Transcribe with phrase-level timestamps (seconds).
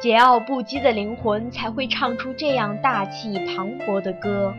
[0.00, 4.50] 桀骜不羁的灵魂才会唱出这样大气磅礴的歌。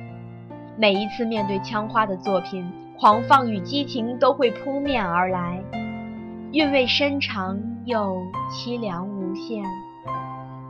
[0.77, 5.59] 每一次面对枪花的作品，狂放与激情都会扑面而来，
[6.51, 9.63] 韵味深长又凄凉无限。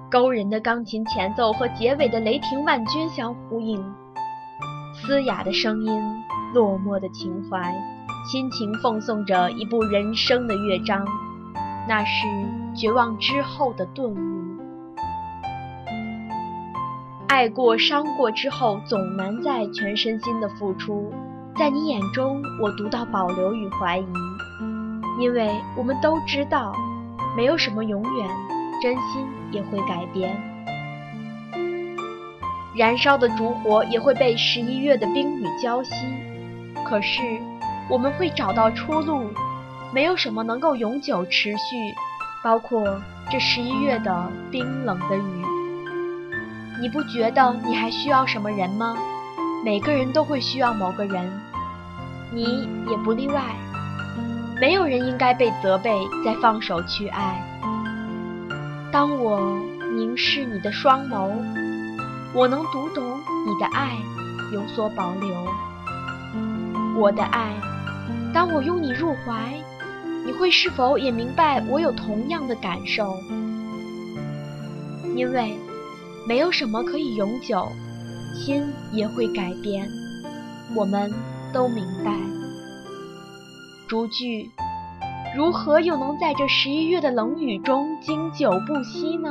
[0.10, 3.84] 勾人的钢琴前奏和结尾的雷霆万钧相呼应，
[4.94, 6.02] 嘶哑的声音，
[6.54, 7.76] 落寞的情怀，
[8.26, 11.06] 亲情奉送着一部人生的乐章，
[11.90, 12.26] 那是
[12.74, 14.51] 绝望之后的顿悟。
[17.32, 21.14] 爱过、伤过之后，总难再全身心的付出。
[21.56, 24.06] 在你眼中，我读到保留与怀疑，
[25.18, 26.76] 因为我们都知道，
[27.38, 28.30] 没有什么永远。
[28.82, 30.36] 真心也会改变，
[32.76, 35.94] 燃烧的烛火也会被十一月的冰雨浇熄。
[36.86, 37.22] 可是，
[37.90, 39.32] 我们会找到出路。
[39.94, 41.96] 没有什么能够永久持续，
[42.44, 45.51] 包括这十一月的冰冷的雨。
[46.82, 48.98] 你不觉得你还需要什么人吗？
[49.64, 51.32] 每个人都会需要某个人，
[52.34, 53.44] 你也不例外。
[54.60, 55.92] 没有人应该被责备
[56.26, 57.40] 再放手去爱。
[58.92, 59.60] 当我
[59.96, 61.32] 凝视你的双眸，
[62.34, 63.96] 我能读懂你的爱
[64.52, 65.30] 有所保留。
[67.00, 67.54] 我的爱，
[68.34, 69.54] 当我拥你入怀，
[70.26, 73.16] 你会是否也明白我有同样的感受？
[75.16, 75.56] 因为
[76.28, 77.68] 没有什么可以永久，
[78.36, 79.88] 心也会改变，
[80.76, 81.12] 我们
[81.54, 82.12] 都明白。
[83.88, 84.50] 逐句。
[85.34, 89.30] 如何又能在这十一月的冷雨中经久不息呢？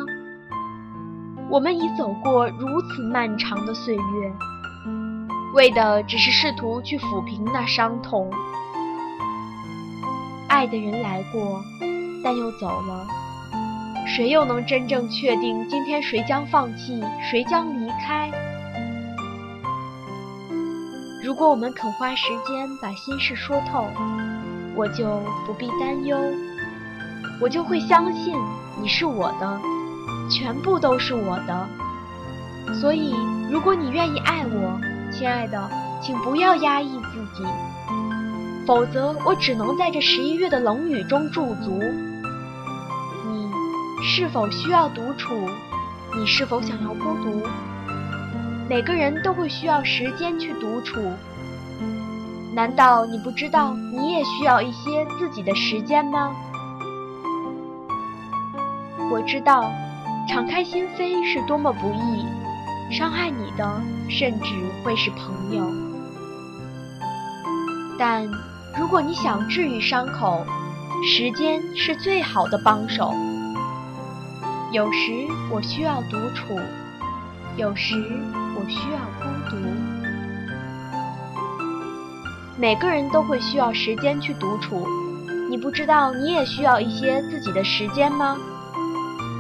[1.51, 4.33] 我们已走过如此漫长的岁月，
[5.53, 8.31] 为的只是试图去抚平那伤痛。
[10.49, 11.63] 爱的人来过，
[12.25, 13.07] 但又走了，
[14.13, 18.29] 谁又能真正确定今天谁将放弃，谁将离开？
[21.23, 23.87] 如果我们肯花时间把心事说透。
[24.77, 26.17] 我就不必担忧，
[27.41, 28.35] 我就会相信
[28.81, 29.61] 你是我的，
[30.31, 31.69] 全部都是我的。
[32.81, 33.15] 所以，
[33.51, 34.81] 如果你愿意爱我，
[35.13, 35.71] 亲爱的，
[36.01, 37.45] 请不要压抑自己，
[38.65, 41.83] 否则我只能在这十一月的冷雨中驻足。
[44.03, 45.49] 是否需要独处？
[46.17, 47.43] 你是否想要孤独？
[48.69, 51.01] 每个人都会需要时间去独处。
[52.55, 56.35] 难道你不知道你也需要一些自己的时间吗？
[59.13, 59.71] 我知道，
[60.29, 62.27] 敞开心扉是多么不易，
[62.95, 65.65] 伤害你的甚至会是朋友。
[67.99, 68.27] 但
[68.79, 70.45] 如果你想治愈伤口，
[71.07, 73.15] 时间是最好的帮手。
[74.73, 76.57] 有时我需要独处，
[77.57, 77.97] 有时
[78.55, 79.57] 我需要孤独。
[82.57, 84.87] 每个人都会需要时间去独处，
[85.51, 88.37] 你不知道你也需要一些自己的时间吗？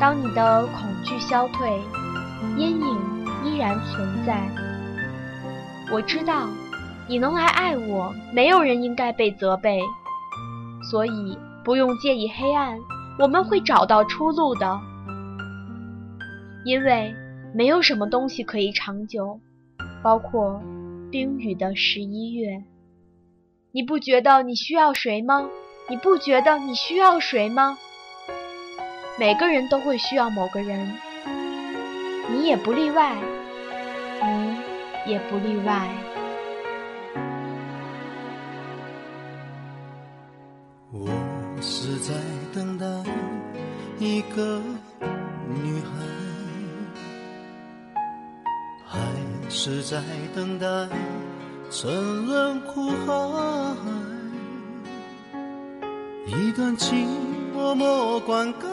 [0.00, 1.80] 当你的恐惧消退，
[2.56, 2.98] 阴影
[3.44, 4.48] 依然存在。
[5.92, 6.48] 我知道，
[7.06, 9.80] 你能来爱我，没有人应该被责备，
[10.90, 12.76] 所以不用介意黑暗，
[13.16, 14.80] 我们会找到出路的。
[16.64, 17.14] 因为
[17.54, 19.40] 没有什么东西可以长久，
[20.02, 20.62] 包括
[21.10, 22.62] 冰雨的十一月。
[23.72, 25.48] 你不觉得你需要谁吗？
[25.88, 27.78] 你不觉得你需要谁吗？
[29.18, 30.92] 每个人都会需要某个人，
[32.30, 33.16] 你也不例外，
[34.22, 35.88] 你也不例外。
[40.92, 41.08] 我
[41.60, 42.14] 是在
[42.54, 42.86] 等待
[43.98, 44.60] 一个
[45.48, 45.90] 女孩，
[49.62, 50.02] 是在
[50.34, 50.66] 等待？
[51.70, 53.14] 沉沦苦海，
[56.26, 57.06] 一段情
[57.52, 58.64] 默默灌溉，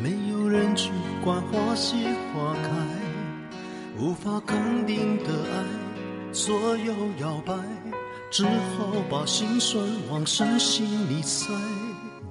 [0.00, 0.92] 没有人去
[1.24, 1.96] 管花谢
[2.32, 2.70] 花开，
[3.98, 7.52] 无法肯定的爱左右摇摆，
[8.30, 11.52] 只好把心酸往深心里塞。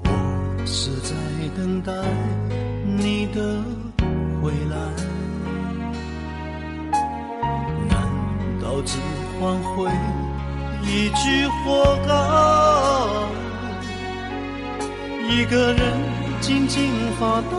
[0.06, 1.14] 我是在
[1.58, 1.92] 等待
[2.86, 3.62] 你的
[4.42, 5.21] 回来。
[8.86, 8.98] 只
[9.40, 9.90] 换回
[10.84, 12.10] 一句活该，
[15.34, 15.82] 一个人
[16.40, 17.52] 静静发呆，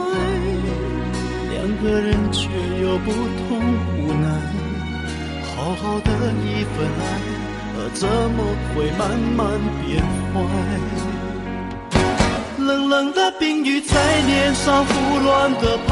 [1.51, 2.49] 两个人却
[2.83, 3.49] 有不同
[3.99, 4.27] 无奈。
[5.55, 6.11] 好好的
[6.43, 7.03] 一份爱，
[7.95, 8.39] 怎么
[8.75, 9.01] 会慢
[9.37, 9.41] 慢
[9.81, 10.03] 变
[10.35, 10.37] 坏？
[12.59, 13.95] 冷冷的冰雨在
[14.27, 15.91] 脸上胡乱的拍，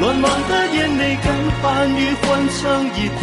[0.00, 1.26] 乱乱的眼泪跟
[1.60, 3.22] 寒雨混成一块，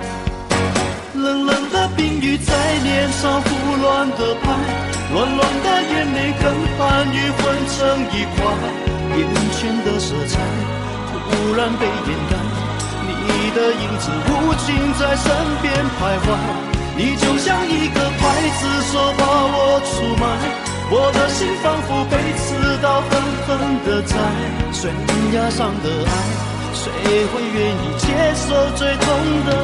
[1.21, 2.53] 冷冷的冰雨在
[2.83, 4.51] 脸上胡乱的拍，
[5.13, 7.39] 乱乱的眼泪跟寒雨混
[7.69, 7.77] 成
[8.09, 8.41] 一块，
[9.15, 9.21] 眼
[9.53, 10.39] 前的色彩
[11.29, 12.33] 忽然被掩盖，
[13.05, 14.31] 你的影子无
[14.65, 15.31] 情在身
[15.61, 16.27] 边徘徊，
[16.97, 18.21] 你就像一个刽
[18.57, 20.25] 子手把我出卖，
[20.89, 23.09] 我的心仿佛被刺刀狠
[23.45, 23.49] 狠
[23.85, 24.17] 的宰，
[24.73, 24.91] 悬
[25.33, 26.09] 崖上的爱，
[26.73, 26.89] 谁
[27.27, 29.60] 会愿意接受最痛的？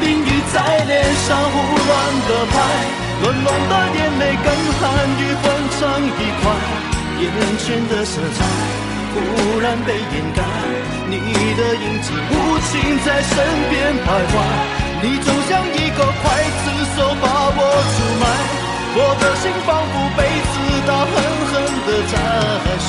[0.00, 1.56] 冰雨在脸上胡
[1.88, 1.90] 乱
[2.28, 2.54] 的拍，
[3.22, 4.46] 乱乱的眼泪跟
[4.78, 4.82] 寒
[5.18, 5.44] 雨混
[5.78, 6.42] 成一块，
[7.20, 7.24] 眼
[7.58, 8.38] 前的色彩
[9.14, 9.16] 忽
[9.60, 10.42] 然被掩盖，
[11.08, 11.14] 你
[11.56, 12.32] 的影子无
[12.70, 12.72] 情
[13.04, 13.34] 在身
[13.70, 13.74] 边
[14.04, 14.34] 徘徊，
[15.02, 16.24] 你就像一个刽
[16.62, 16.64] 子
[16.96, 17.24] 手把
[17.56, 17.60] 我
[17.92, 18.24] 出卖，
[18.94, 20.18] 我的心仿佛被
[20.48, 20.54] 刺
[20.86, 21.12] 刀狠
[21.50, 21.54] 狠
[21.86, 22.14] 的宰，
[22.78, 22.88] 悬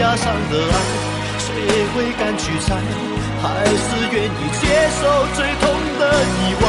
[0.00, 0.74] 崖上的爱，
[1.56, 1.64] 谁
[1.94, 2.76] 会敢去猜？
[3.40, 3.80] 还是
[4.12, 4.28] 愿意
[4.60, 4.68] 接
[5.00, 5.00] 受
[5.34, 5.64] 最痛
[5.98, 6.64] 的意外，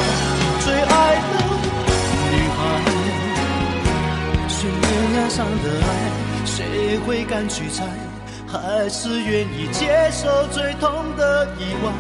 [0.64, 0.96] 最爱
[1.28, 1.34] 的
[2.32, 2.58] 女孩，
[4.48, 4.56] 悬
[5.14, 5.90] 崖上的爱，
[6.46, 7.84] 谁会敢去猜？
[8.48, 11.92] 还是愿意接受最痛的意外，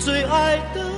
[0.00, 0.93] 最爱的。